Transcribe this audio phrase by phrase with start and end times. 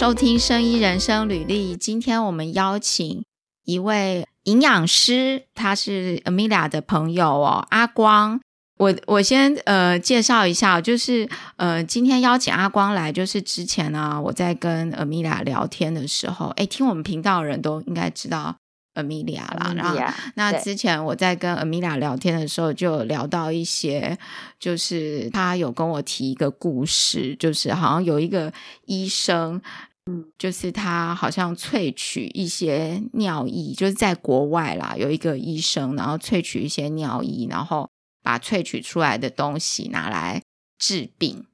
[0.00, 1.74] 收听《生医人生履历》。
[1.76, 3.22] 今天我们邀请
[3.66, 8.40] 一位营养师，他是 Amelia 的朋友哦，阿光。
[8.78, 18.56] 我我先呃介绍一下，就是呃今天邀请阿光来，就是之前呢我在跟 Amelia 聊天的时候，哎，听我们频道的人都应该知道
[18.94, 19.74] Amelia 啦。
[19.76, 19.98] 然后
[20.34, 24.16] 那之前我在跟 Amelia 聊天的时候，就聊到一些，
[24.58, 28.50] 就是他有跟我提一个故事，就是好像有一个
[28.86, 29.60] 医生，
[30.06, 37.88] 嗯，就是他好像萃取一些尿液，就是在国外啦，有一个医生，然后萃取一些尿液，然后。
[38.22, 40.42] 把萃取出来的东西拿来
[40.78, 41.46] 治病，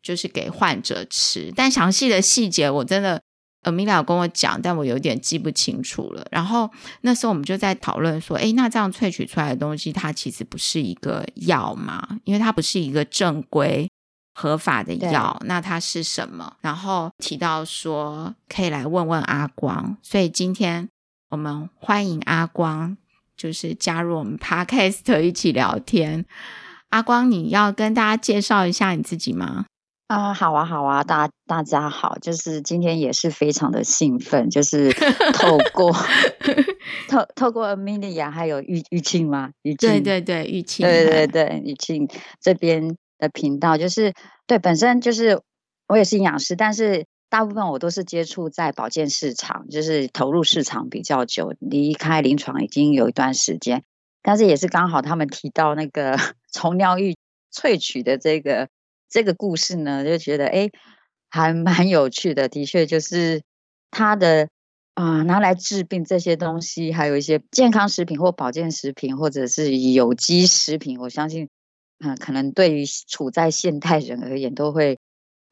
[0.00, 1.52] 就是给患者吃。
[1.56, 3.20] 但详细的细节我真的
[3.64, 6.24] ，Amelia 跟我讲，但我有点记不清楚了。
[6.30, 6.70] 然后
[7.00, 12.20] 那时候我们就在讨论说，诶，那这样萃取出来的东西，它其实不是一个药嘛？
[12.22, 13.90] 因为它不是一个正规
[14.34, 16.56] 合法的药，那它是什么？
[16.60, 20.88] 然后提到说可以来问问阿光，所以今天
[21.30, 22.96] 我们欢迎阿光。
[23.34, 26.24] 就是加入我们 Podcast 一起聊天，
[26.90, 29.64] 阿光，你要跟大家介绍一下你自己吗？
[30.06, 34.92] 啊，好啊，好啊，大大家好，就是今天也是非常的兴奋，就是
[35.34, 35.90] 透过
[37.08, 39.50] 透透过 Amelia 还有玉玉庆吗？
[39.62, 42.06] 玉庆，对对对，玉庆，对对对，玉庆
[42.40, 44.12] 这边的频道，就是
[44.46, 45.40] 对，本身就是
[45.86, 47.06] 我也是营养师，但是。
[47.32, 53.84] 大部分我都是接触在保健市场，就是投入市场比较久，离开临床已经有一段时间。
[54.20, 56.18] 但是也是刚好他们提到那个
[56.50, 57.16] 从尿液
[57.50, 58.68] 萃取的这个
[59.08, 60.68] 这个故事呢，就觉得哎，
[61.30, 62.50] 还蛮有趣的。
[62.50, 63.40] 的确，就是
[63.90, 64.50] 它的
[64.92, 71.48] 啊、拿来治病这些东西，还有一些健康食品或保健食品，或者是有机食品，我相信，
[72.02, 74.98] 嗯、呃，可能对于处在现代人而言，都会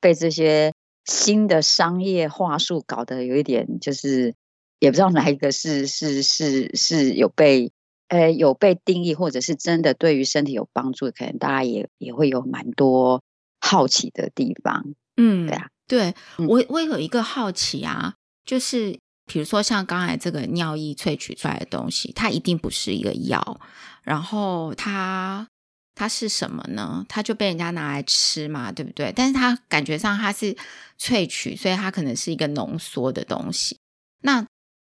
[0.00, 0.72] 被这些。
[1.06, 4.34] 新的商业话术搞得有一点，就是
[4.78, 7.72] 也不知道哪一个是是是是有被
[8.08, 13.22] 呃有被定义，或者是真的对于身体有帮助，可能大家也也会有蛮多
[13.60, 14.94] 好奇的地方。
[15.16, 16.14] 嗯，对啊，对
[16.46, 23.60] 我我有一个好奇啊，就是比如说像刚才这个尿液萃取出来的东西，它一定不是一个药，
[24.04, 25.48] 然后它。
[25.94, 27.04] 它是什么呢？
[27.08, 29.12] 它就被人家拿来吃嘛，对不对？
[29.14, 30.56] 但是它感觉上它是
[30.98, 33.76] 萃取，所以它可能是一个浓缩的东西。
[34.22, 34.46] 那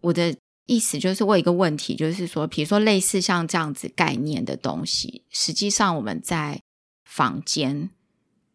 [0.03, 0.37] 我的
[0.67, 6.61] 意思就是，我有一个问题，就是说，比如说类似像这样子概念的东西，实际上我们在
[7.05, 7.91] 房间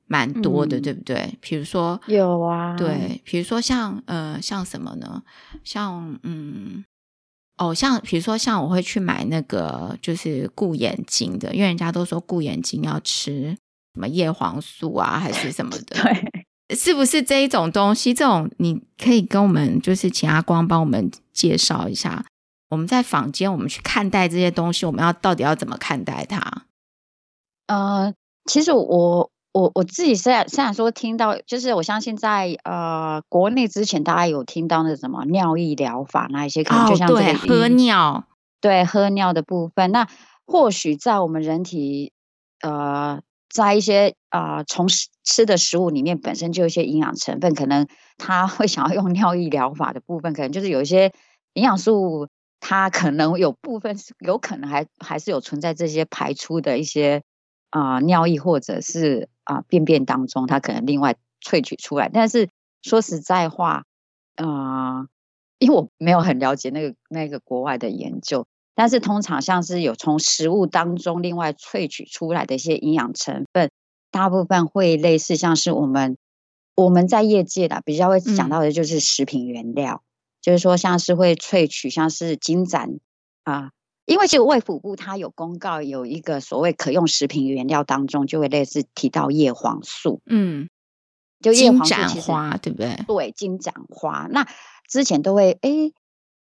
[0.08, 1.38] 蛮多的，嗯、对不对？
[1.40, 5.24] 比如说有啊，对，比如说像呃，像什么呢？
[5.64, 6.84] 像嗯。
[7.62, 13.56] 哦，像比如说，像我会去买那个就是顾眼睛的，因为人家都说顾眼睛要吃
[13.94, 15.96] 什么叶黄素啊，还是什么的，
[16.68, 18.16] 对，是不是这一种东西？
[18.16, 22.26] 这种你可以跟我们就是请阿光帮我们介绍一下。
[22.70, 26.64] 我们在坊间，我们去看待这些东西，我们要到底要怎么看待它？
[27.68, 28.12] 呃，
[28.46, 29.31] 其实我。
[29.54, 38.26] 我我自己虽然虽然说听到，就是我相信在呃国内之前，大家有听到那什么尿液疗法那一些，可能就像这个、哦、喝尿，
[38.62, 39.92] 对喝尿的部分。
[39.92, 40.08] 那
[40.46, 42.14] 或许在我们人体
[42.62, 44.88] 呃，在一些啊、呃、从
[45.24, 47.88] 吃的食物里面本身就有一些营养成分，可能
[48.18, 51.12] 他会 想要用尿液疗法的部分，可能就是有一些
[51.54, 52.28] 营养素，
[52.62, 57.24] 它可能有部分是有可能还还是有存在这些排出的一些
[57.72, 59.28] 啊、呃、尿液或者是。
[59.44, 62.48] 啊、呃，便便当中它可能另外萃取出来，但是
[62.84, 63.86] 说实在话，
[64.36, 65.08] 啊、呃，
[65.58, 68.46] 因为我没有很了解那个那个国外的研究，
[68.76, 73.72] 但是通常像是有从食物当中另外萃取出来的一些营养成分，
[74.12, 76.18] 大部分会类似像是我们
[76.76, 80.08] 我们在业界的比较会讲到的就是食品原料，嗯、
[80.40, 83.00] 就是说像是会萃取像是金盏
[83.44, 83.72] 啊。
[84.06, 90.70] 因为其实卫福部它有公告，有一个所谓可用食品原料当中，就会类似提到叶黄素，嗯，
[91.40, 93.04] 就叶黄素花，对不对？
[93.08, 94.28] 对，金盏花。
[94.32, 94.48] 那
[94.90, 95.92] 之前都会，哎，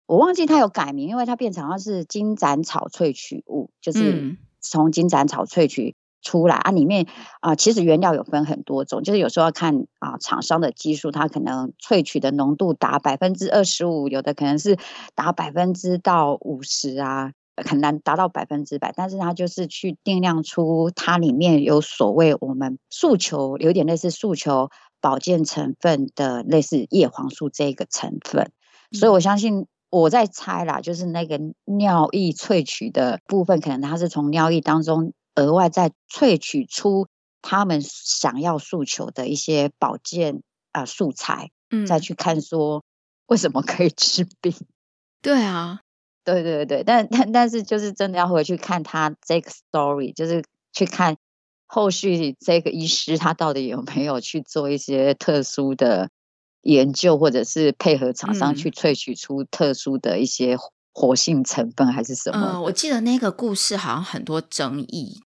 [0.07, 6.71] 我忘记它有改名，因为它变成它是金盏草萃取物，就是从金盏草萃取出来、嗯、啊。
[6.71, 7.05] 里面
[7.41, 14.77] 啊、呃，其实原料有分很多种，就是有时候要看啊、呃、厂商的技术，它可能萃取的浓度达百分之二十五，有的可能是
[15.13, 17.33] 达百分之到五十啊。
[17.65, 24.69] 很难达到百分之百，但是它就是去定量出它里面有所谓我们诉求，有点类似诉求
[25.01, 28.51] 保健成分的类似叶黄素这个成分，
[28.91, 37.07] 所以我相信我在猜啦，就是那个尿液萃取的部分，可能它是从尿液当中额外再萃取出
[37.41, 41.87] 他们想要诉求的一些保健啊素材，嗯。
[41.87, 42.83] 再去看说
[43.27, 44.53] 为什么可以治病。
[44.59, 44.67] 嗯、
[45.21, 45.79] 对啊，
[46.33, 50.43] 对对对，但但但是就是真的要回去看他这个 story，就是
[50.73, 51.17] 去看
[51.65, 56.09] 后续这个医师他到底有没有去做一些特殊的
[56.61, 60.57] 研究，或者是配合厂商去萃取出特殊的一些
[60.93, 62.53] 活性成分，还是什么？
[62.53, 65.21] 嗯，我记得那个故事好像很多争议。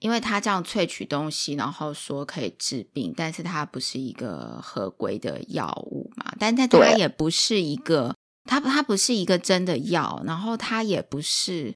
[0.00, 8.14] 因为他这样萃取东西，然后说可以治病，但是它不是一个合规的药物嘛，但但它也不是一个，
[8.48, 11.74] 它它不是一个真的药，然后它也不是，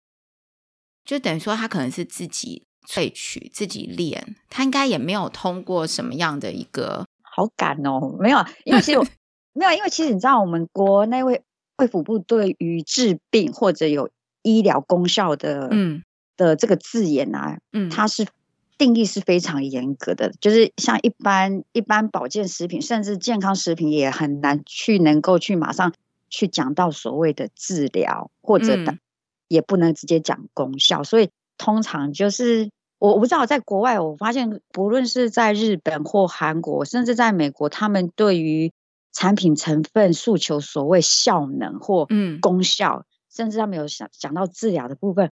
[1.04, 8.98] 就等于说它可能是自己萃取、自己炼，它应该也没有通过什么样的一个，好赶哦，没有，因为其实
[9.52, 11.42] 没有，因为其实你知道，我们国内卫
[11.76, 14.08] 卫福部对于治病或者有
[14.42, 16.02] 医疗功效的，嗯。
[16.34, 18.26] 的这个字眼啊，嗯，它是
[18.78, 25.92] 定义是非常严格的，就是像一般一般保健食品，甚至健康食品也很难去能够去马上
[26.32, 28.96] 去讲到所谓的治疗，或者的
[29.49, 38.73] 也不能直接讲功效，所以通常就是我我不知道在国外，我发现不论是在日本或韩国，甚至在美国，他们对于
[39.12, 42.40] 产品成分诉求所谓效能或嗯。
[42.40, 45.31] 功效，甚至他们有想讲到治疗的部分。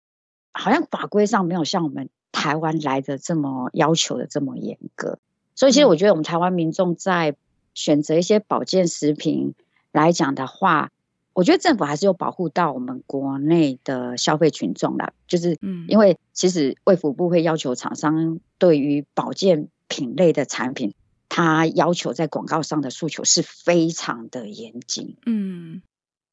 [0.53, 5.17] 好像法规上没有像我们台湾来的这么要求的这么严格，
[5.55, 7.35] 所以其实我觉得我们台湾民众在
[7.73, 9.55] 选择一些保健食品
[9.91, 10.89] 来讲的话，
[11.33, 20.93] 我觉得政府还是有保护到我们国内的消费群众的，就是嗯，因为其实卫福部会要求厂商对于保健品类的产品，
[21.29, 25.15] 它要求在广告上的诉求是非常的严谨。
[25.25, 25.81] 嗯，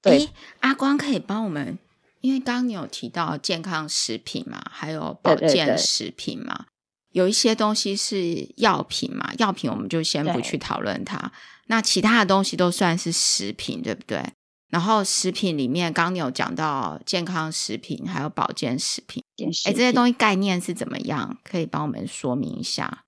[0.02, 0.28] 对，
[0.60, 1.78] 阿光可以帮我们。
[2.20, 6.66] 因为刚刚你有提到健康食品嘛，还有保健食品嘛，对对对，
[7.12, 11.30] 有一些东西是药品嘛，药品我们就先不去讨论它。
[11.68, 14.22] 那其他的东西都算是食品，对不对？
[14.68, 19.22] 然后食品里面，刚刚你有讲到健康食品，还有保健食品，
[19.64, 21.38] 哎，这些东西概念是怎么样？
[21.42, 23.04] 可以帮我们说明一下？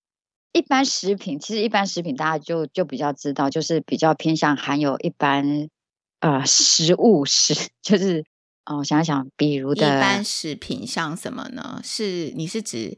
[0.53, 5.69] 一般食品，其实一般食品大家就就比较知道，就是比较偏向含有一般
[6.21, 8.25] 呃食物食， 就是。
[8.67, 11.81] 哦，我想想，比如的一般食品像什么呢？
[11.83, 12.97] 是你是指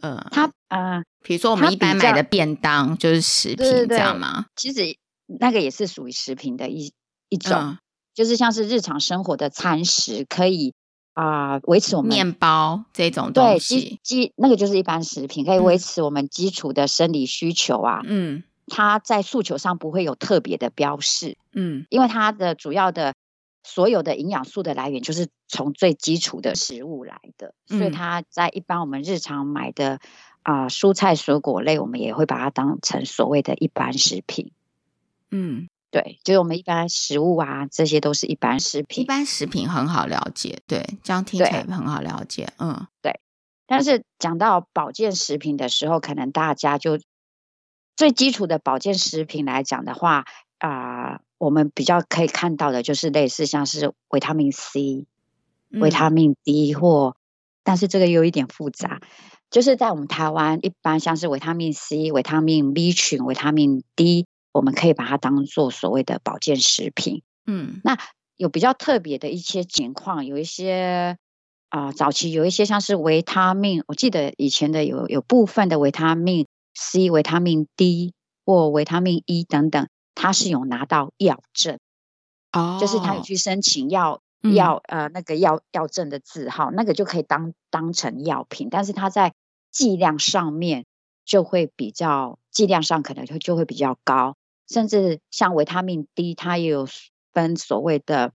[0.00, 4.46] 呃，它啊，呃、比如说我们一般买的便当就是食品，这样吗？
[4.56, 4.96] 其实
[5.38, 6.92] 那个也是属于食品的一
[7.28, 7.78] 一种，嗯、
[8.14, 10.74] 就是像是日常生活的餐食，可以
[11.12, 18.00] 啊呃、维持我们面包这种东西，基基那个就是一般食品，可以维持我们基础的生理需求啊。
[18.04, 23.14] 嗯，它在诉求上不会有特别的标示，嗯，因为它的主要的。
[23.62, 30.00] 所有的营养素的来源就是从最基础的食物来的，嗯、所以它在一般我们日常买的
[30.42, 34.50] 啊、呃、蔬菜水果类，我们也会把它当成所谓的一般食品。
[35.30, 39.04] 嗯，对，就是我们一般食物啊，这些都是一般食品。
[39.04, 42.52] 一般食品很好了解，对，这样听起来很好了解。
[42.58, 43.20] 嗯，对。
[43.66, 46.98] 但是讲到保健食品的时候，可能大家就
[47.96, 50.24] 最基础的保健食品来讲的话
[50.58, 51.14] 啊。
[51.14, 55.06] 呃我们比较可以看到的，就是类似像是维他命 C、
[55.70, 57.16] 维他命 D 或，
[57.64, 59.00] 但是这个有一点复杂，
[59.50, 67.22] 就是在我们台湾一般像是维他命 C、维他命 B 群、维他命 D，我们可以把它当做所谓的保健食品。
[67.46, 67.98] 嗯，那
[68.36, 71.16] 有比较特别的一些情况，有一些
[71.68, 78.12] 啊、呃，早期有一些像是维他命，我记得以前的有有部分的维他命 C、维他命 D
[78.44, 79.88] 或维他命 E 等等。
[80.12, 81.78] 他是有拿到药证，
[82.52, 84.20] 哦，就是他有去申请药
[84.54, 89.32] 药、嗯、呃那个药药证的字号，那个就可以当当成药品，但是它在
[89.70, 90.84] 剂量上面
[91.24, 94.36] 就会比较剂量上可能就就会比较高，
[94.70, 96.86] 甚至像维他命 D，它也有
[97.32, 98.32] 分所谓的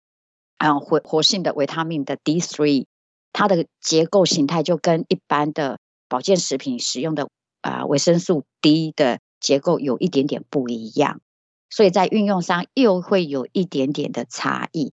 [0.58, 2.86] 嗯活活性的维他命的 D3，
[3.32, 7.30] 它的结构形态就跟一般的保健食品使用的
[7.62, 11.22] 啊、维生素 D 的结构有一点点不一样。
[11.70, 14.92] 所以在运用上又会有一点点的差异，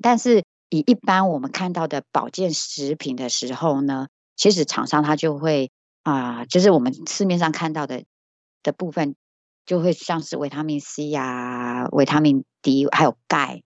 [0.00, 5.70] 但是以一般我们看到的保健食品的时候呢，其实厂商他就会
[6.02, 8.04] 啊、就是我们市面上看到的
[8.62, 9.16] 的部分，
[9.66, 13.62] 就会像是维他命 C 呀、啊、维他命 D，还有钙、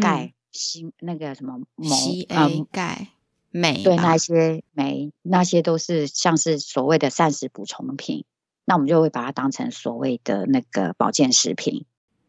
[0.00, 3.08] 钙、锌、嗯、那个什么锰、硒、钙、
[3.50, 8.24] 镁，对，那些镁，那些都是像是所谓的膳食补充品。
[8.64, 11.86] 那我们就会把它当成所谓的那个保健食品。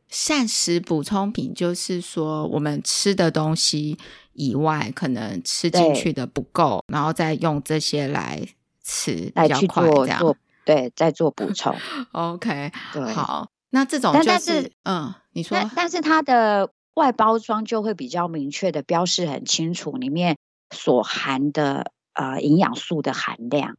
[0.07, 3.97] 膳食补充品就是说，我们吃的东西
[4.33, 8.41] 以外，可能吃进去的不够，然后再用这些来
[8.81, 10.35] 吃，来去做做，
[10.65, 11.75] 对，再做补 充。
[12.11, 20.37] OK，对好，那这种就是，但是，嗯，你说，但但是它的外包装就会比较明确的标示很清楚，里面
[20.75, 23.77] 所含的呃营养素的含量。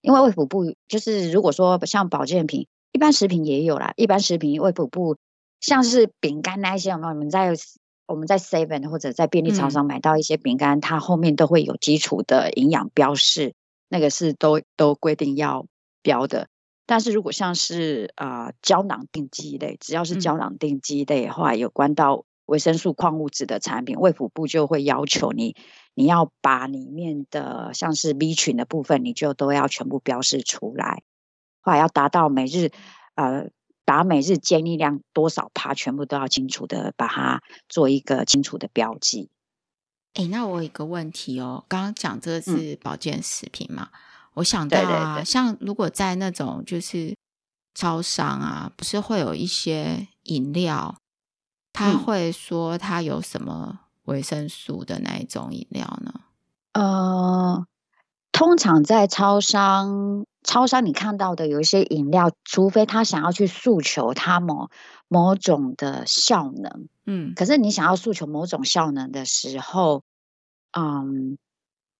[0.00, 5.16] 因为卫福部就是如果说像保健品，一般食品也有啦，一般食品卫福部
[5.60, 7.54] 像是饼干那一些，我们我们在
[8.06, 13.54] 我们在 Seven 或者在便利超商买到一些饼干，嗯、它后面都会有基础的营养标示，
[13.88, 15.66] 那个是都都规定要
[16.02, 16.48] 标的。
[16.84, 25.54] 但是如果像是啊、呃、胶囊定剂类，只要是胶囊定剂类的话，嗯、有关到维生素、矿物质的产品，卫福部就会要求你，
[25.94, 31.02] 你要把里面的像是 B 群的部分，你就都要全部标示出来，
[31.60, 32.72] 后来要达到每日
[33.14, 33.48] 呃
[33.84, 39.30] 达每日建议量多少趴，全部都要清楚的把它做一个清楚的标记。
[40.14, 43.88] 哎，那我有一个问题哦，刚刚讲这个是保健食品嘛？
[43.92, 43.98] 嗯
[44.34, 47.14] 我想到啊，对对对，像如果在那种就是
[47.74, 50.94] 超商啊，不是会有一些饮料，
[51.72, 56.12] 他会说它有什么维生素的那一种饮料呢？
[56.74, 57.66] 呃，
[58.32, 64.70] 通常在超商，超商你看到的有一些饮料，除非他想要去诉求它某
[65.08, 70.02] 某种的效能，嗯，可是你想要诉求某种效能的时候，
[70.72, 71.36] 嗯。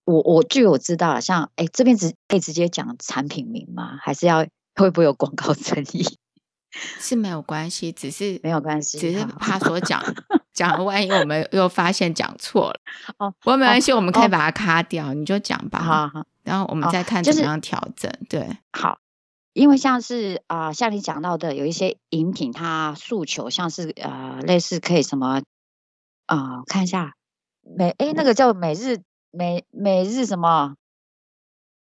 [0.04, 3.99] 我我据我知道了，像哎，这边直可以直接讲产品名吗？
[4.00, 6.18] 还是要会不会有广告争议？
[6.99, 10.02] 是没有关系，只是没有关系，只是怕说讲
[10.54, 12.80] 讲了，万一我们又发现讲错了
[13.18, 13.30] 哦。
[13.40, 15.80] 不过没关系，哦、我们可以把它卡掉，哦、你就讲吧。
[15.80, 18.11] 好，好，然后我们再看怎么样调整。
[18.11, 18.99] 哦就是、对，好，
[19.52, 25.42] 因为像是啊、呃，像你讲到的，有一些饮品，它诉求像是呃，类似可以什么
[26.26, 27.14] 啊、呃，看一下
[27.61, 29.02] 每哎，那个叫每日。
[29.33, 30.77] 每每日什么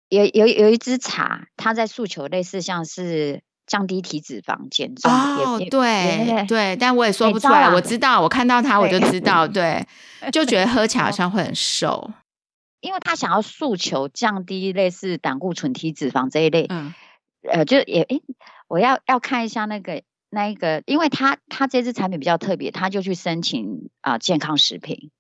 [0.08, 5.10] 有有有一支茶，它在诉求类似像是降低体脂肪、减重。
[5.10, 7.72] 哦，对对，但我也说不出来。
[7.72, 9.86] 我知道，我看到它我就知道，对，
[10.32, 12.10] 就觉得喝起来好像会很瘦，
[12.80, 16.66] 因为他想要诉求降低类似胆固醇、体脂肪这一类。
[16.68, 16.94] 嗯，
[17.42, 18.22] 呃，就也诶，
[18.68, 25.10] 我要要看一下那个那一个，因为他他这支产品比较特别，他就去申请啊、呃、健康食品。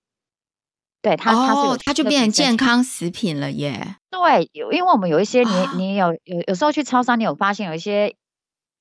[1.06, 3.94] 对它，它是它就变成健康食品了耶。
[4.10, 8.16] 对，有，因为我们有一些你，你你有有有时候去超商，你有发现有一些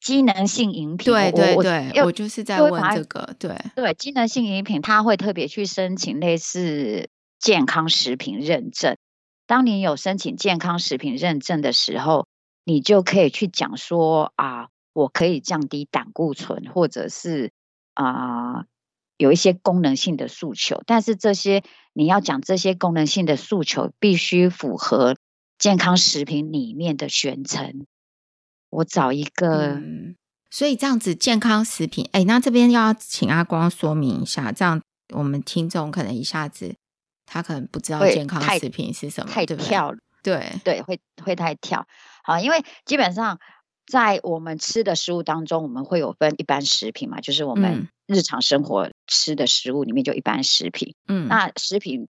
[0.02, 1.06] 机能性饮品。
[1.06, 3.36] 对对对，我，我就是在问这个。
[3.38, 8.98] 对对，机能性饮品，它会特别去申请类似健康食品认证。
[9.46, 12.26] 当你有申请健康食品认证的时候，
[12.64, 17.52] 你就可以去讲说啊，我可以降低胆固醇，或者是
[17.94, 18.66] 啊。
[19.18, 25.16] 有一些功能性的诉求，但是这些你要讲这些功能性的诉求，必须符合
[25.58, 27.86] 健康食品里面的选层。
[28.70, 30.16] 我找一个，嗯，
[30.50, 34.82] 所以这样子健康食品，哎，那这边要请阿光说明一下，这样
[35.14, 36.76] 我们听众可能一下子
[37.26, 41.88] 他可能不知道健康食品是什么，太跳了，对对，会会太跳。
[42.24, 43.40] 好，因为基本上。
[43.88, 50.96] 在我们吃的食物当中，我们会有分一般食品嘛，就是我们日常生活吃的食物里面就一般食品。
[51.08, 52.08] 嗯，那食品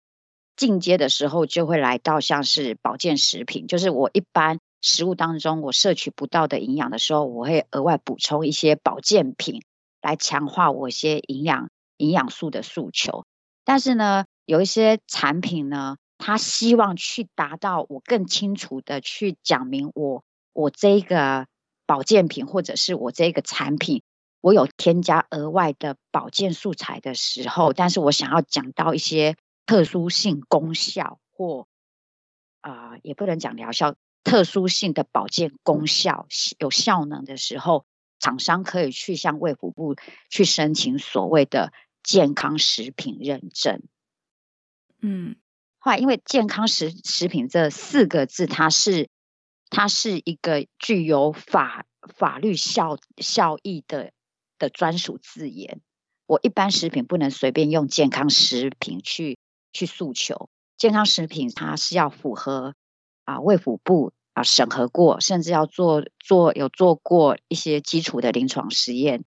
[0.57, 9.63] 进阶的时候，就会来到像是保健食品，就是我一般食物当中我摄取不到的营养的时候，我会额外补充一些保健品
[10.03, 13.25] 来强化我一些营养营养素的诉求。
[13.65, 20.23] 但是呢，有一些产品呢，它希望去达到我更清楚的去讲明我
[20.53, 21.47] 我这个。
[21.87, 24.03] 保健品或者是我这个产品，
[24.45, 31.67] 我有添加额外的保健素材的时候，但是我想要讲到一些特殊性功效或
[32.61, 36.27] 啊、呃，也不能讲疗效，特殊性的保健功效
[36.59, 37.87] 有效能的时候，
[38.19, 39.97] 厂商可以去向卫福部
[40.29, 41.73] 去申请所谓的
[42.03, 43.83] 健康食品认证。
[45.01, 45.37] 嗯，
[45.79, 49.09] 后来因为健康食食品这四个字，它是。
[49.71, 51.87] 它是一个具有法
[52.17, 54.13] 法律效效益的
[54.59, 55.81] 的专属字眼。
[56.27, 59.39] 我一般食品不能随便用健康食品去
[59.73, 60.49] 去诉求。
[60.77, 62.75] 健康食品它是要符合
[63.25, 69.25] 啊卫福部啊审核过，甚至要做做有做过一些基础的临床实验，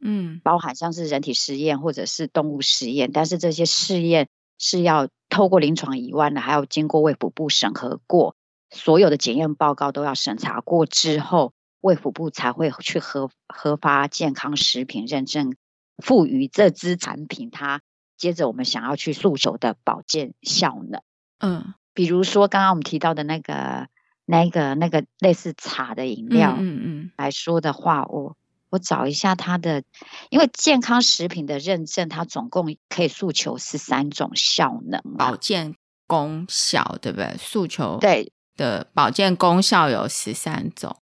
[0.00, 8.34] 嗯，包含像是人体实验或者是动物实验，但是这些试验是要透过临床以外呢，还要经过卫福部审核过。
[8.70, 15.54] 所有的检验报告都要审查过之后，卫福部才会去核核发健康食品认证，
[15.98, 17.80] 赋予这支产品它
[18.16, 21.02] 接着我们想要去诉求的保健效能。
[21.38, 23.88] 嗯，比如说刚刚我们提到的那个、
[24.24, 28.36] 那个、那个类似茶的饮料，嗯嗯来说的话，我
[28.70, 29.84] 我找一下它的，
[30.30, 37.36] 因为健康食品的认证，它总共可以诉求十三种效能，保健功效，对不对？
[37.38, 40.96] 诉求对的保健功效有十三种，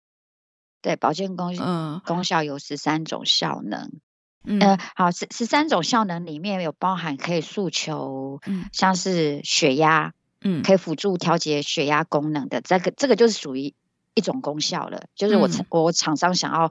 [0.84, 2.22] 对，保健功嗯功。
[2.24, 3.90] 效有十三种效能。
[4.44, 10.12] 嗯，呃，好，十十三种效能里面有包含可以诉求，嗯，像是血压，
[10.42, 13.72] 嗯，可以辅助调节血压功能的，这个这个就是属于
[14.12, 15.04] 一种功效了。
[15.16, 16.70] 就是我、嗯、我厂商想要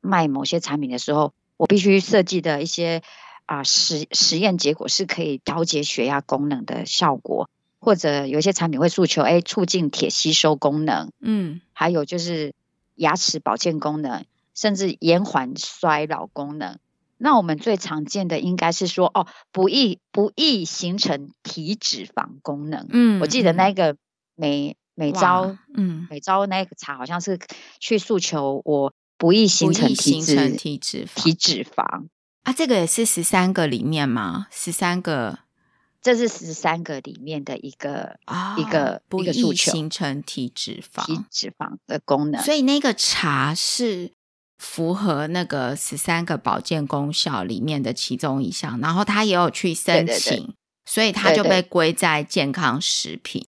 [0.00, 3.00] 卖某些产品的时候，我必须设计的一些
[3.46, 12.52] 啊、呃、实实验结果是可以调节血压功能的效果，或者有一些产品会诉求，哎，促进铁吸收功能，嗯，还有就是
[12.94, 16.78] 牙齿保健功能，甚至延缓衰老功能。
[17.16, 22.88] 那我们最常见的应该是说，哦，不易不易形成体脂肪功能。
[22.90, 23.96] 嗯，我记得那个
[24.34, 27.38] 美美招，嗯，美招那个茶好像是
[27.78, 32.08] 去诉求我不易形成体脂体脂体脂肪
[32.42, 34.48] 啊，这个也是十三个里面吗？
[34.50, 35.38] 十三个，
[36.02, 42.42] 这是十三个里面的一个啊、哦，一个不易形成体脂肪体脂肪的功能。
[42.42, 44.12] 所以那个茶是。
[44.58, 50.54] 符合那个十三个保健功效里面的其中一项，然后他也有去申请，对对对，
[50.84, 53.44] 所以它就被归在健康食品，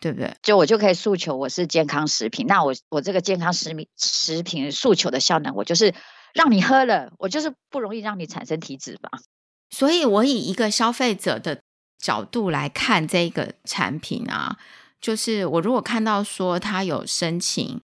[0.00, 0.34] 对，不对？
[0.42, 5.94] 就我就可以诉求我是健康食品，那我我这个健康食品食品诉求的效能，我就是
[6.32, 9.20] 让你喝了，我就是不容易让你产生体脂肪。
[9.68, 11.60] 所以我以一个消费者的
[12.00, 14.56] 角度来看这个产品啊，
[15.00, 17.80] 就是我如果看到说他有申请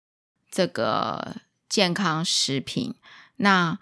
[0.52, 1.38] 这个。
[1.70, 2.94] 健康食品，
[3.38, 3.80] 那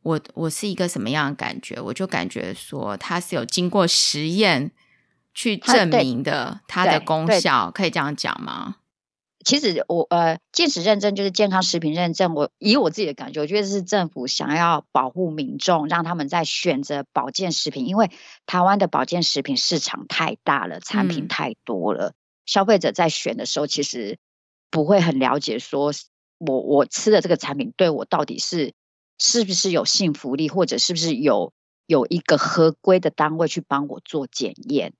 [0.00, 1.78] 我我是一个什么样的感觉？
[1.78, 4.70] 我就感觉说它是有经过实验
[5.34, 8.76] 去证明的，它的功效可以这样讲吗？
[9.44, 12.34] 其实我呃，健食认证就是健康食品认证。
[12.34, 18.10] 我以我自己的感觉，我觉得是政府想要保护民众，让他们在选择保健食品，因为
[18.46, 22.14] 台湾的保健食品市场太大了，产品太多了，嗯、
[22.46, 24.18] 消费者在选的时候其实
[24.70, 25.92] 不会很了解说。
[26.40, 28.72] 我我吃的这个产品对我到底是
[29.18, 31.52] 是不是有信服力，或者是不是有
[31.88, 34.92] 有一个合规的单位去帮我做检验？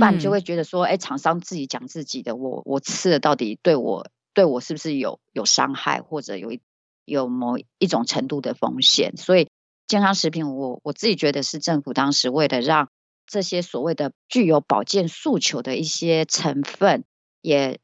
[0.00, 6.58] 不然你就会觉得说，哎，厂商自己讲自己的，我我吃的到底对我对我是不是有有伤害，或者有
[7.04, 9.16] 有某一种程度的风险？
[9.16, 9.48] 所以
[9.86, 12.88] 健康食品，我我自己觉得是政府当时为了让
[13.26, 17.04] 这些所谓的具有保健诉求的一些成分
[17.42, 17.78] 也。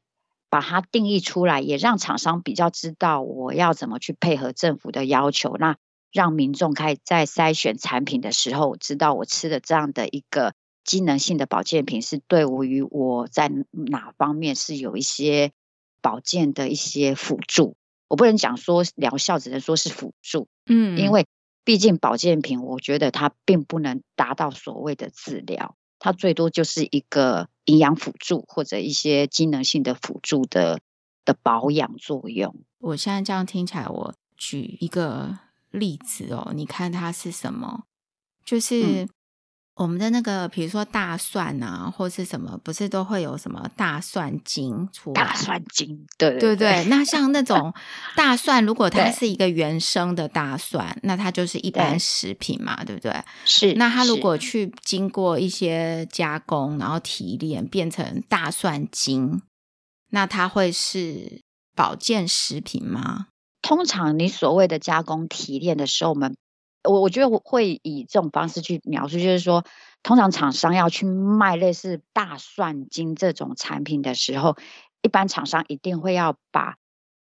[0.49, 5.57] 把它定义出来，也让厂商比较知道我要怎么去配合政府的要求。
[5.59, 5.75] 那
[6.13, 10.53] 让民众可以在筛选产品的时候，知道我吃的这样的一个
[10.87, 15.51] 机能性的保健品是对我于我在哪方面是有一些
[16.01, 17.75] 保健的一些辅助。
[18.07, 20.47] 我不能讲说疗效，只能说是辅助。
[20.65, 21.27] 嗯，因为
[21.65, 25.75] 毕竟保健品，我觉得它并不能达到所谓的治疗。
[25.99, 30.79] 它最多就是一个营养辅助或者一些机能性的辅助的
[31.25, 32.55] 的保养作用。
[32.79, 35.37] 我现在这样听起来，我举一个
[35.71, 37.83] 例子哦，你看它是什么？
[38.45, 39.09] 就是。
[39.77, 45.23] 嗯我们的那个，比如说大蒜啊，或是什么，不是都会有什么大蒜精出来？
[45.23, 46.85] 大蒜精，对对对，对。
[46.85, 47.71] 那像那种
[48.17, 53.23] 大蒜，如果它是一个原生的大蒜，那它就是一般食品嘛，对，对不对？
[53.45, 53.73] 是。
[53.75, 59.43] 那它如果去经过一些加工，然后提炼变成大蒜精，
[60.09, 61.41] 那它会是
[61.75, 63.27] 保健食品吗？
[63.61, 66.35] 通常你所谓的加工提炼的时候，我们。
[66.87, 69.63] 我我觉得我会以这种方式去描述，就是说，
[70.03, 74.57] 通常厂商要去卖类似大蒜精这种产品的时候，
[75.01, 76.77] 一般厂商一定会要把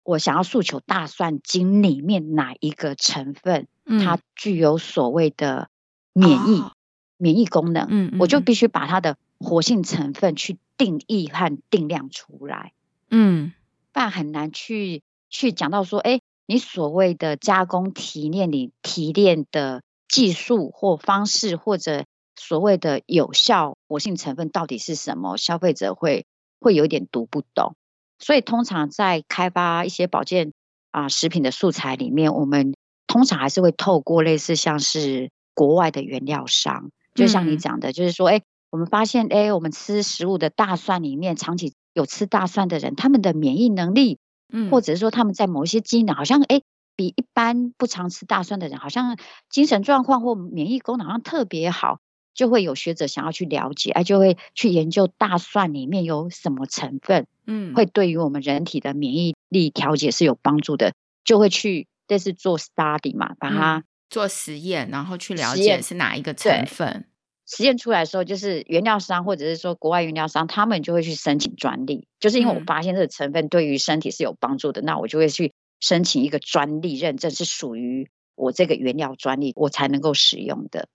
[0.04, 5.69] 我想要诉求大蒜精里面哪一个成分，它具有所谓的
[6.13, 6.71] 免疫、嗯、
[7.17, 12.73] 免疫功能，嗯，我就必须把它的活性成分去定义和定量出来，
[13.10, 13.54] 嗯，
[13.91, 16.19] 不然很难去去讲到说，哎。
[16.45, 25.38] 你所谓的加工提炼，你提炼的技术或方式，或者所谓的有效活性成分到底是什么？
[25.38, 26.25] 消费者会
[26.60, 27.75] 会有点读不懂。
[28.19, 30.53] 所以通常在开发一些保健
[30.91, 32.73] 啊食品的素材里面，我们
[33.08, 44.19] 通常还是会透过类似像是国外的原料商，就像你讲的，嗯、就是说，哎，我们发现，哎，我们吃食物的大蒜里面，长期有吃大蒜的人，他们的免疫能力。
[44.69, 46.61] 或者是说他们在某一些机能好像哎，
[46.95, 49.17] 比一般不常吃大蒜的人，好像
[49.49, 51.99] 精神状况或免疫功能好像特别好，
[52.33, 67.07] 就会有学者想要去了解，哎，就会去研究大蒜里面有什么成分，嗯，会对于我们人体的免疫力调节是有帮助的，就会去这是做 study 嘛，把它、嗯、做实验，然后去了解是哪一个成分。
[67.45, 80.88] 实验出来的时候，就是原料商或者是说国外原料商，他们就会去申请专利，就是因为我发现这个成分对于身体是有帮助的，嗯、那我就会去申请一个专利认证，是属于我这个原料专利，我才能够使用的。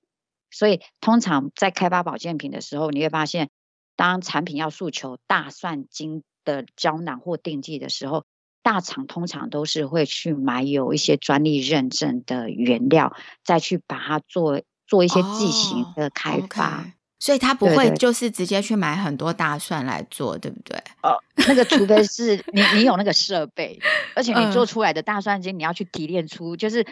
[0.51, 3.51] 所以，通常在开发保健品的时候，你会发现，
[3.95, 8.25] 当产品要诉求大蒜精的胶囊或定剂的时候，
[8.63, 14.63] 大厂通常都是会去买有一些专利认证的原料，再去把它做。
[14.89, 16.93] 做一些剂型的开发，oh, okay.
[17.21, 20.77] 所以他不会就是直接去买很多大蒜来做，对不对？
[21.03, 23.79] 哦，那个除非是 你你有那个设备，
[24.15, 26.87] 而且你做出来的大蒜精你要去提炼出，就是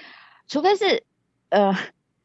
[0.47, 1.03] 除非是
[1.49, 1.75] 呃，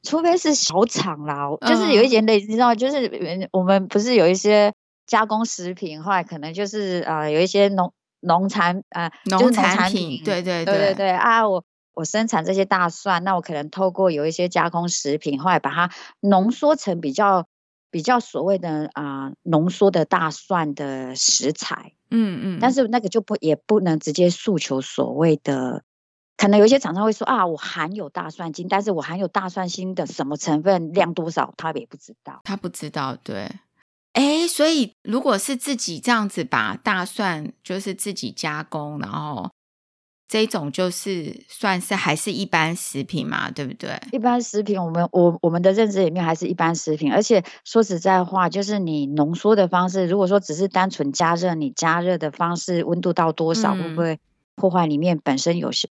[0.04, 4.74] 除非是小厂啦，就是有一点类似，你知道，就是我们不是有一些
[5.08, 11.64] 加工食品，后来可能就是呃有一些农农产呃农产品，对对对对对对啊我。
[11.94, 17.48] 我生产这些大蒜，那我可能透过有一些加工食品，后来把它浓缩成比较
[17.90, 25.84] 比较所谓的啊、呃、浓缩的大蒜的食材，嗯嗯，但是那个就不也不能直接诉求所谓的，
[26.38, 33.52] 可能有一些厂商会说啊，我含有大蒜精，但是我含有大蒜精的什么成分量多少，他也不知道，他不知道，对，
[34.14, 39.52] 哎，所以如果是自己这样子把大蒜就是自己加工，然后。
[40.32, 44.02] 这种就是算是还是一般食品嘛，对不对？
[44.14, 47.12] 一般食品，我们我我们的认知里面还是一般食品。
[47.12, 54.20] 而且说实在话，就是你浓缩的方式，如果说只是单纯加热，你加热的方式温度到多少，嗯、会不会
[54.56, 55.90] 破坏里面本身有些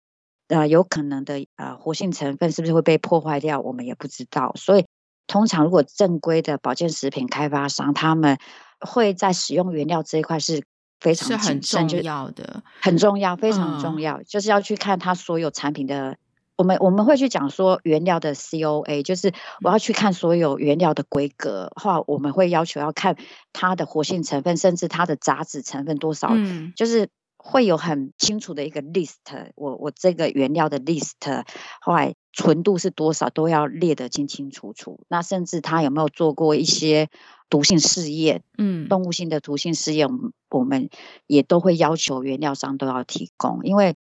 [0.48, 3.60] 呃有可能的呃活性成分，是不是会被破坏掉？
[3.60, 4.54] 我们也不知道。
[4.56, 4.86] 所以
[5.28, 8.38] 通常如果正规的保健食品开发商，他们
[8.80, 10.64] 会在使用原料这一块是。
[11.00, 16.18] 非常很重要的，很重要，非常重要，嗯、就是要去看它所有产品的。
[16.56, 19.32] 我们我们会去讲说原料的 COA，就是
[19.62, 23.16] 我要去看所有原料的规格的话，我们会要求要看
[23.54, 27.08] 它的活性成分，甚至它的杂质成分多少，嗯、就是
[27.40, 29.16] 会有很清楚的一个 list。
[29.56, 31.46] 我我这个原料的 list，
[31.82, 35.00] 后来纯度是多少，都要列得清清楚楚。
[35.08, 37.10] 那甚至他有没有做过一些。
[37.52, 40.08] 毒性试验，嗯，动物性的毒性试验，
[40.52, 40.92] 我们
[41.26, 43.96] 也都会要求原料商都要提供，因为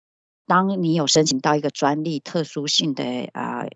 [0.47, 3.71] 当你有申请到一个专利特殊性的啊、呃、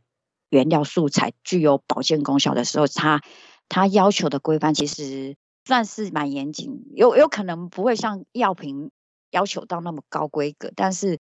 [0.49, 3.21] 原料素材具有保健功效的时候，它
[3.69, 8.91] 它要求的规范其实算是蛮严谨，有有可能不会像药品
[9.31, 11.19] 要求到那么高规格，但是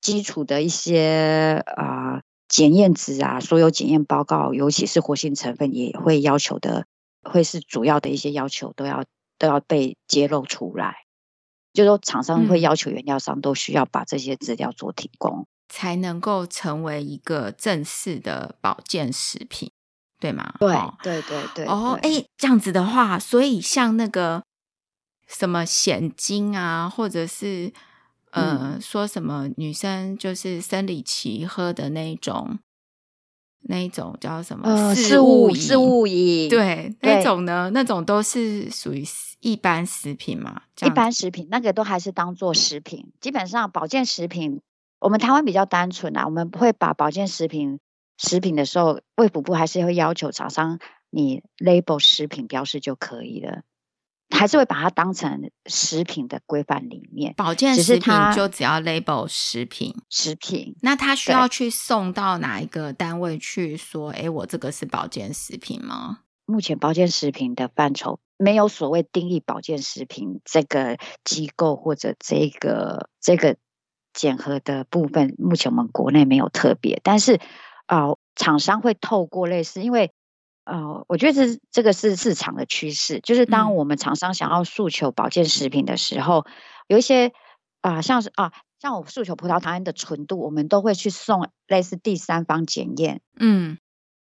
[0.00, 6.86] 基础的一些啊、呃、检验值啊，所有检验报告，尤其是活性成分也会要求的。
[7.24, 9.04] 会是主要的一些要求都要
[9.38, 11.04] 都要被揭露出来，
[11.74, 19.70] 就是说厂商会要求原料商都需要把这些资料做提供，才能够成为一个正式的保健食品，
[20.18, 20.54] 对吗？
[20.58, 21.66] 对对对对。
[21.66, 24.44] 哦，哎，这样子的话，所以像那个
[25.28, 27.72] 什么蚬精啊，或者是
[28.32, 32.58] 呃、嗯、说什么女生就是生理期喝的那种。
[33.62, 34.68] 那一种叫什么？
[34.68, 36.48] 呃，事物事物饮。
[36.48, 37.68] 对，那种呢？
[37.74, 39.04] 那种都是属于
[39.40, 40.62] 一般食品嘛？
[40.86, 43.12] 一般食品那个都还是当做食品。
[43.20, 44.62] 基本上保健食品，
[45.00, 47.80] 我们台湾比较单纯啊，我们不会把保健食品
[48.16, 50.78] 食品的时候，卫福部还是会要求厂商
[51.10, 53.62] 你 label 食品标示就可以了。
[54.30, 60.76] 还是会把它当成食品的规范里面，保健食品就只要 label 食品，食品。
[60.82, 64.10] 那它需要去送到哪一个单位去说？
[64.10, 66.20] 哎，我这个是保健食品吗？
[66.44, 73.56] 目前保健食品的范畴没有所谓定义保健食品这个机构或者这个这个
[74.12, 77.40] 检核的部分，目前我们国内没有特别，但是
[77.86, 80.12] 啊、呃，厂商会透过类似，因为。
[80.70, 86.52] 呃，我觉得这这个是市场的趋势，就是当我们厂商想要诉求保健食品的时候，嗯、
[86.88, 87.32] 有一些
[87.80, 93.22] 啊、呃，像是啊，像我诉求葡萄糖胺的纯度，我们都会去送类似第三方检验。
[93.40, 93.78] 嗯，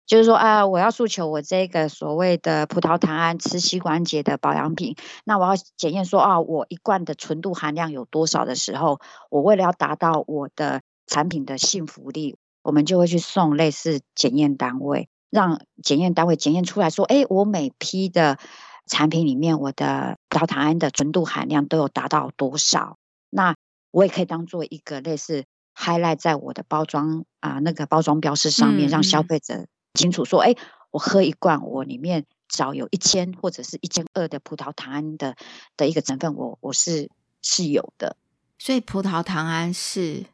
[0.06, 8.98] 就是说啊，我要诉求我这个所谓的葡萄糖胺吃膝关节的保养品，那我要检验说啊，我一罐的纯度含量有多少的时候，
[9.30, 15.08] 我为了要达到我的产品的信服力，我们就会去送类似检验单位。
[15.30, 18.38] 让检验单位检验出来说，哎，我每批的
[18.86, 22.98] 产品里面，我的葡萄糖胺的纯度含量都有达到多少？
[23.30, 23.54] 那
[23.90, 30.56] 我也可以当做一个类似 highlight 在我的包装啊、呃、那个包装标识上面，让消费者清楚说，哎、嗯，
[30.90, 35.36] 我喝一罐，我里面少有一千或者是一千二的葡萄糖胺的
[35.76, 38.16] 的一个成分，我我是是有的。
[38.58, 40.26] 所以葡萄糖胺是。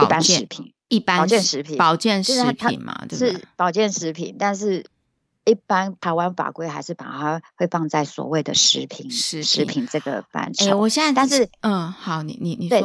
[0.00, 4.84] 一般食品，一般保健食品，保健食品嘛，对是保健食品，但是
[5.44, 10.66] 一般台湾法规还是把它会放在所谓的食品，食品，这个范畴。
[10.66, 12.78] 哎，我现在但是嗯，好，你你你说，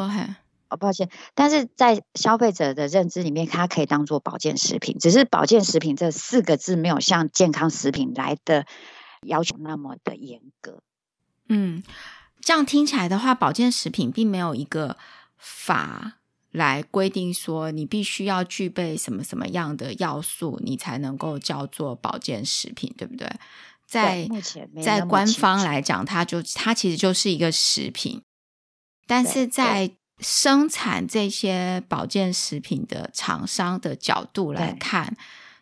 [0.70, 8.68] 哦，抱歉，但是在消费者的认知里面，它可以当做保健食品，只是保健食品这四个字没有像健康食品来的
[9.24, 10.84] 要求那么的严格。
[11.50, 11.82] 嗯，
[12.39, 14.96] 这样听起来的话，保健食品并没有一个
[15.38, 16.18] 法。
[16.56, 23.30] 来规定说，你必须要具备什么什么样的要素，你才能够叫做保健食品，对不对？
[23.86, 24.28] 在
[24.84, 28.22] 在官方来讲，它就它其实就是一个食品，
[29.06, 35.15] 但是在生产这些保健食品的厂商的角度来看。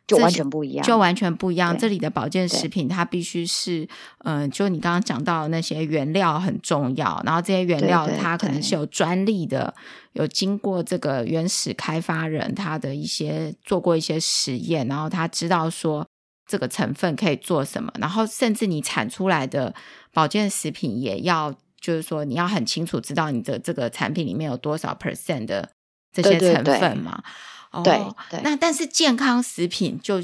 [0.05, 1.77] 就完全不一样，就完全不一样。
[1.77, 3.87] 这里的保健食品，它必须是，
[4.19, 9.73] 嗯、呃，就你刚刚讲到的那些原料很重要，然后这些原料它可能是有专利的，
[10.11, 16.05] 有经过这个原始开发人他的一些做过一些实验，然后他知道说
[16.45, 19.73] 这个成分可以做什么，然后甚至你产出来的
[20.11, 25.69] 保健食品也要，就是说你要很清楚知道你的这个产品里面有多少 percent 的
[26.11, 27.13] 这些成分嘛。
[27.15, 30.21] 对对对对，哦、对，那但是健康食品就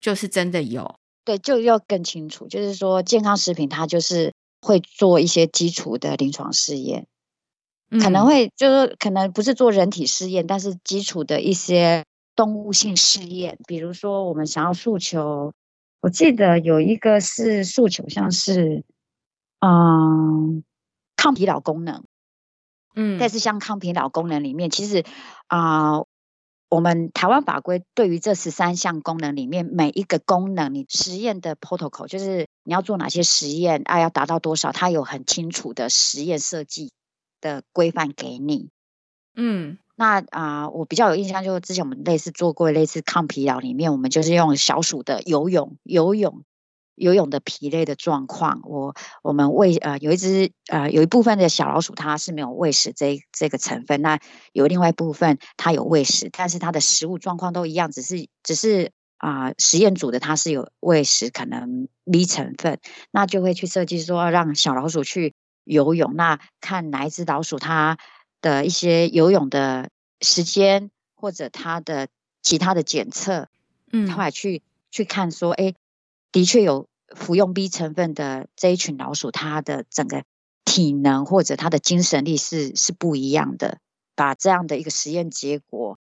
[0.00, 7.06] 就是真的有，对，就要更清楚，就是说健康食品它就是会做一些基础的临床试验，
[7.90, 12.04] 嗯、可能会就是可能不是做人体试验，但是基础的一些
[12.36, 15.54] 动物性试验，比如说我们想要诉求，
[16.00, 18.84] 我记得有一个是诉求，像是
[19.60, 20.62] 嗯
[21.16, 22.04] 抗疲劳功能，
[22.96, 25.04] 嗯，但是像抗疲劳功能里面，其实
[25.46, 25.92] 啊。
[25.94, 26.06] 呃
[26.72, 36.90] 我们台湾法规对于这十三项功能里面每一个功能，你实验的 protocol 就是你要做哪些实验啊，要达到多少，它有很清楚的实验设计
[37.42, 38.70] 的规范给你。
[39.36, 46.42] 嗯，那啊、呃，我比较有印象，就是之前我们类似做过类似抗疲劳里面，我们就是用小鼠的游泳游泳。
[46.94, 54.20] 游泳的疲累的状况，我我们喂呃有一只呃有一部分的小老鼠它是没有喂食这这个成分，那
[54.52, 62.78] 有另外一部分它有喂食，但是它的食物状况都一样，只是只是啊、呃、实验组的它是有喂食可能 B 成分，
[63.10, 67.96] 那就会去设计说让小老鼠去游泳，那看哪一只老鼠它
[68.42, 69.88] 的一些游泳的
[70.20, 72.08] 时间或者它的
[72.42, 73.48] 其他的检测，
[73.92, 75.64] 嗯，后来去去看说哎。
[75.64, 75.76] 诶
[76.32, 80.24] 的确有服用 B 成分的这一群老鼠，它的整个
[80.64, 83.78] 体能或者它的精神力是是不一样的。
[84.14, 85.98] 把这样的一个实验结果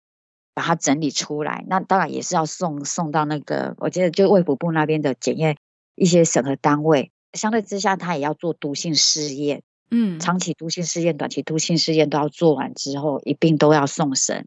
[0.55, 5.57] 把它整理出来，那当然也是要送送到那个，我觉得就卫福部那边的检验
[5.97, 7.11] 一些审核单位。
[7.33, 14.47] 相对之下，它也要做毒性试验，嗯，长期毒性试验、短期毒性试验都要做完之后，一并都要送审，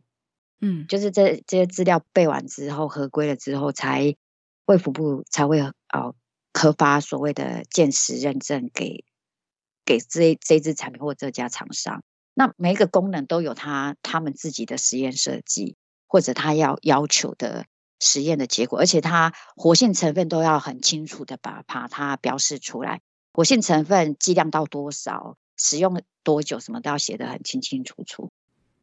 [0.62, 4.16] 嗯，就是这这些资料备完之后，合规了之后才。
[4.70, 5.74] 卫福部才会呃
[6.54, 9.04] 核发所谓的鉴识认证给
[9.84, 12.04] 给这这支产品或这家厂商。
[12.36, 17.66] 那每一个功能都有他他们自己的实验设计，或者他要要求的
[18.00, 23.02] 实验的结果，而且它活性成分都要很清楚的把把它标示出来，
[23.34, 28.30] 活性成分剂量到多少，使用多久，什么都要写得很清清楚楚。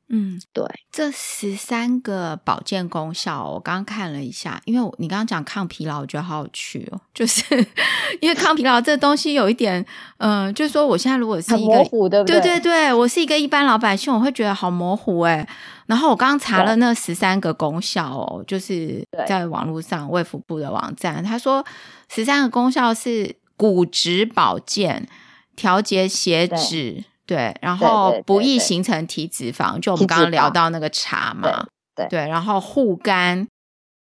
[0.09, 7.01] 嗯，对，这十三个保健功效，我刚刚看了一下，因为你刚刚讲抗疲劳，我觉得好有趣哦。
[7.13, 7.43] 就是
[8.21, 9.85] 因为抗疲劳这东西有一点，
[10.19, 12.41] 嗯、呃，就是说我现在如果是一个，模糊对不对？
[12.41, 15.49] 对对对，我是一个一般老百姓，我会觉得好模糊哎。
[15.87, 21.65] 然后我刚刚查了那十三个功效哦，就是在网络上卫福部的网站，他说
[22.09, 25.09] 十三个功效是骨质保健、
[25.57, 27.05] 调节血脂。
[27.27, 31.67] 对，然后不易形成体脂肪，就我们刚刚聊到那个茶嘛，
[32.09, 33.49] 对，然后护肝、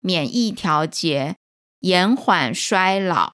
[0.02, 1.36] 免疫调节、
[1.80, 3.32] 延缓衰老、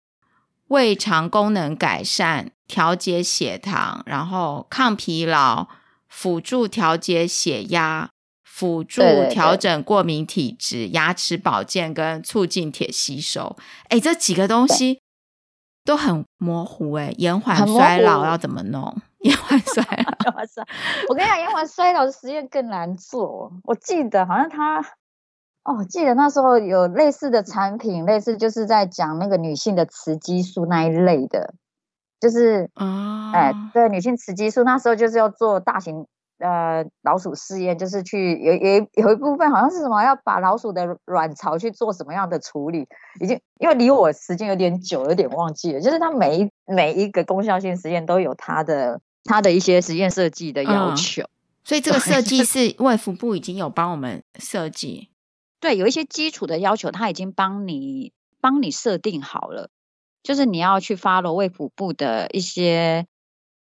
[0.70, 5.68] 胃肠功能改善、调节血糖，然后抗疲劳、
[6.08, 8.10] 辅助调节血压、
[8.44, 13.58] 辅助调整过敏体质、牙齿保健跟促进铁吸收。
[13.90, 15.02] 哎，这几个东西
[15.84, 19.02] 都很模糊哎，延缓衰老要怎么弄？
[19.24, 20.64] 延缓衰老，延缓衰。
[21.08, 23.52] 我跟你讲，延缓衰老的实验更难做。
[23.64, 24.82] 我记得好像他，
[25.64, 31.54] 哦，我记得那时候有类似的产品，类似就是在讲那个女性的雌激素那一类的，
[32.20, 36.06] 就是，哦、哎，对，女性雌激素那时候就是要做大型
[36.40, 42.90] 呃老鼠试验，就是去有有有一部分好像是什么要把老鼠的卵巢去做什么样的处理，
[43.22, 45.80] 已经因为离我时间有点久，有点忘记了。
[45.80, 49.00] 就是它每一每一个功效性实验都有它的。
[49.24, 51.24] 它的一些实验设计的要求，
[51.64, 55.10] 所以这个设计 是卫福部已经有帮我们设计。
[55.60, 59.70] 对，有一些基础的要求，他已经帮你帮你设定好了，
[60.22, 63.08] 就是你要去 follow 卫福部的一些，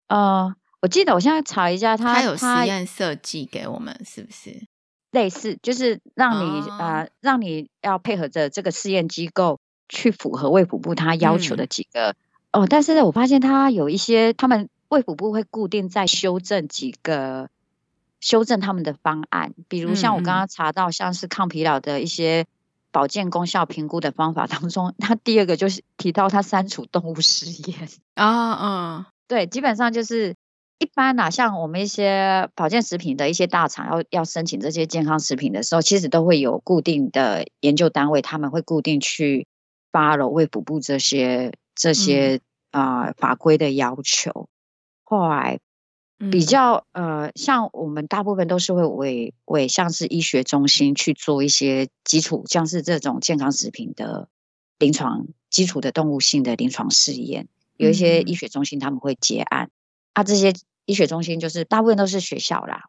[0.09, 4.67] 呃，我记得我现在查一下他，他有实验设计给我们，是不是？
[5.13, 12.17] 类似，就是让你、哦、呃，让你要配合着这个试验机构去符合卫福部他要求的几个、
[12.51, 12.67] 嗯、哦。
[12.69, 17.49] 但是呢，我发现他有一些，他们卫福部会固定在修正几个，
[18.21, 19.53] 修正他们的方案。
[19.69, 22.47] 比如像我刚刚查到，像是抗疲劳的一些
[22.91, 30.35] 保健功效评估的方法当中，他第二个就是提到它删除动物实验啊，嗯，对，基本上就是。
[30.81, 39.47] 一般啊，像我们一些保健食品的一些大厂要要申请这些健康食品的时候，其实都会有固定的研究单位，他们会固定去
[39.93, 42.41] follow 卫福部这些这些
[42.73, 44.49] 啊、呃、法规的要求。
[45.05, 45.61] 后来
[46.31, 54.29] 比较呃，像我们大部分都是会委委像是医学中心去做一些基础，像是这种健康食品的
[54.79, 59.71] 临床基础的动物性的临床试验，有一些医学中心他们会结案。
[60.15, 60.53] 啊，这些
[60.87, 62.85] 医学中心就是大部分都是学校啦，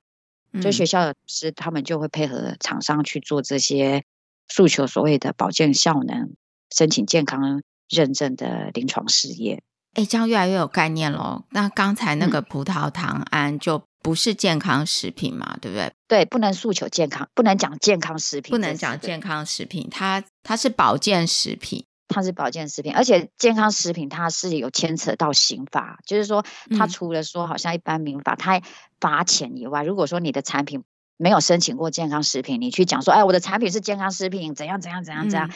[0.54, 4.04] 嗯、就学校的是他们就会配合厂商去做这些
[4.48, 6.34] 诉求所谓的保健效能，
[6.70, 9.64] 申请健康认证的临床试验。
[9.96, 11.44] 哎，这样越来越有概念咯。
[11.50, 15.92] 那刚才那个葡萄糖胺就不是健康食品嘛，嗯、对不对？
[16.08, 21.86] 对，不能诉求健康，不能讲健康食品，不能讲健康食品，它它是保健食品。
[22.08, 26.46] 它是保健食品，而且健康食品它是有牵扯到刑法，就是说
[26.78, 28.62] 它除了说好像一般民法它
[29.00, 30.84] 罚钱以外，如果说你的产品
[31.18, 35.50] 没有申请过健康食品，你去讲说，哎，我的产品是健康食品，怎样怎样怎样怎样，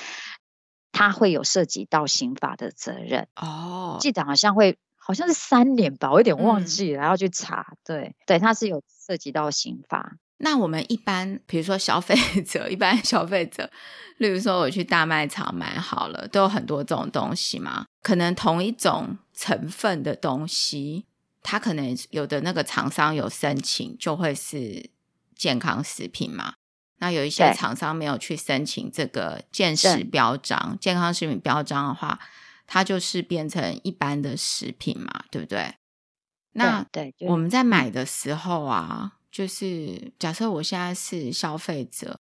[0.92, 3.28] 它会有涉及到刑法的责任。
[3.36, 7.74] 哦，记得好像会好像是三年吧，我有点忘记了，然后去查。
[7.84, 10.18] 对对，它是有涉及到刑法。
[10.42, 12.16] 那我们一般，比如说消费
[12.48, 13.70] 者，一般消费者，
[14.20, 17.86] 例如说我去大卖场买好了，都有很多这种东西嘛。
[18.02, 21.06] 可能同一种成分的东西，
[21.44, 24.90] 它可能有的那个厂商有申请，就会是
[25.36, 26.54] 健康食品嘛。
[27.00, 32.20] 那有一些厂商没有去申请这个健食标章，健康食品标章的话，
[32.68, 35.74] 它就是变成一般的食品嘛，对不对？
[36.54, 39.16] 那对，我们在买的时候啊。
[39.32, 42.20] 就是假设我现在是消费者，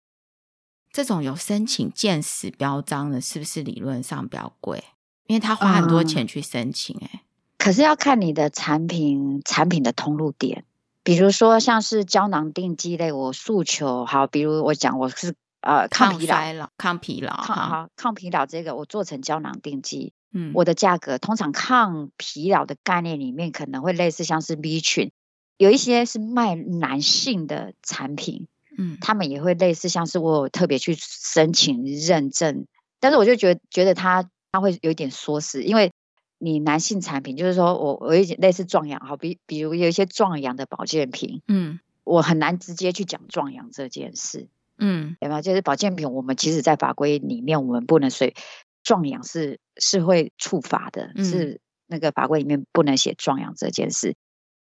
[0.90, 4.82] 这种有申请健食标章的，是不是理论上比较贵？
[5.28, 7.20] 因为他花很多钱去申请，欸，哎、嗯，
[7.58, 10.64] 可是要看你的产品产品的通路点，
[11.06, 25.12] 比如说像是胶囊定剂类，我诉求好，比如我讲我是呃抗疲劳，抗疲劳，抗好抗疲劳这个我做成胶囊定剂，嗯，我的价格通常抗疲劳的概念里面可能会类似像是 B 群。
[25.58, 32.66] 有一些是卖男性的产品，嗯，他们也会类似，像是我有特别去申请认证，
[32.98, 35.92] 但是我就觉得觉得他他会有点缩死，因为
[36.38, 45.40] 你男性产品就是说我我有点类似壮阳，好比比如有一些壮阳的保健品，嗯，我很难直接去讲壮阳这件事，嗯，有没有？
[45.40, 48.34] 就是保健品，我们其实在法规里面我们不能随
[48.82, 54.14] 壮阳是是会触法的，嗯，是那个法规里面不能写壮阳这件事。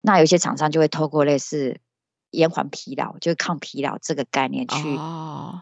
[0.00, 1.78] 那有些厂商就会透过类似
[2.30, 4.76] 延缓疲劳，就是抗疲劳这个概念去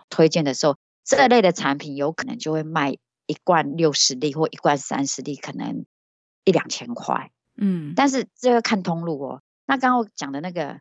[0.08, 2.92] 推荐的时候，哦、这类的产品有可能就会卖
[3.26, 5.84] 一罐六十粒或一罐三十粒，可能
[6.48, 7.30] 一两千块。
[7.56, 9.42] 嗯，但是这个看通路哦。
[9.66, 10.80] 那刚刚我讲的那个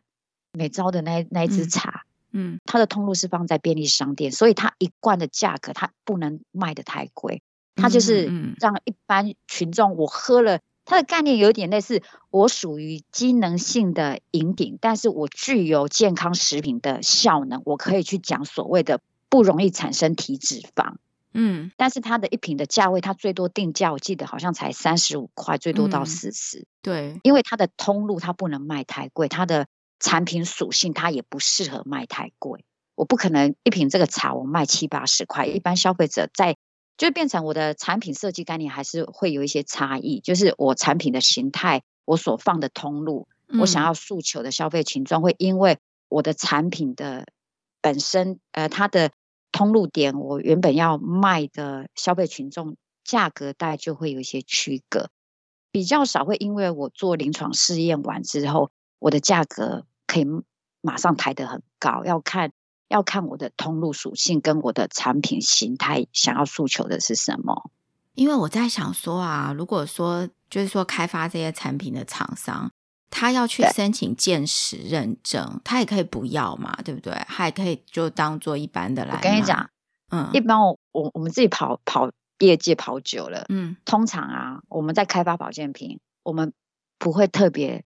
[0.52, 7.42] 美招的那那一支茶，嗯，嗯，它的通路是放在便利商店，所以它一罐的价格它不能卖的太贵，
[7.76, 10.60] 它就是让一般群众我喝了。
[10.84, 20.94] 它的概念有点类似，我属于机能性的饮品，但是我具有健康食品的效能，我可以去讲所谓的不容易产生体脂肪。
[21.32, 26.66] 嗯，但是它的一瓶的价位，它最多定价，我记得好像才三十五块，最多到四十。
[26.82, 29.66] 对，因为它的通路它不能卖太贵，它的
[30.00, 32.64] 产品属性它也不适合卖太贵。
[32.94, 36.56] 我不可能一瓶这个茶我卖七八十块，一般消费者在。
[36.96, 43.28] 就变成我的产品设计概念还是会有一些差异，就是我产品的形态，我所放的通路，
[43.60, 47.24] 我想要诉求的消费群众会因为我的产品的
[47.80, 49.12] 本身，呃，它的
[49.52, 55.10] 通路点，我原本要卖的消费群众价格带就会有一些区隔，
[55.70, 60.26] 比较少会因为我做临床试验完之后，我的价格可以
[60.80, 62.52] 马上抬得很高，要看。
[62.88, 67.70] 要看我的通路属性跟我的产品形态，想要诉求的是什么？
[68.14, 72.72] 因为我在想说啊，如果说就是说开发这些产品的厂商，
[73.10, 77.12] 他要去申请健食认证，他也可以不要嘛，对不对？
[77.28, 79.14] 他也可以就当做一般的来。
[79.14, 79.68] 我跟你讲，
[80.10, 86.52] 嗯，一般我我我们自己跑跑业界跑久了，嗯，通常啊，我们在开发保健品，我们
[86.98, 87.84] 不会特别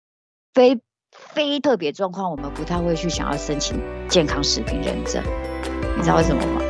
[0.54, 0.80] 非
[1.12, 5.22] 非特别状况，我们不太会去想要申请健康食品认证，
[5.96, 6.62] 你知道为什么吗？